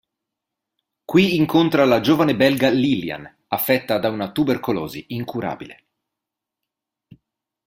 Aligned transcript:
Qui 1.09 1.25
incontra 1.35 1.85
la 1.85 1.99
giovane 1.99 2.35
belga 2.35 2.71
Lillian, 2.71 3.31
affetta 3.49 3.99
da 3.99 4.09
una 4.09 4.31
tubercolosi 4.31 5.05
incurabile. 5.09 5.83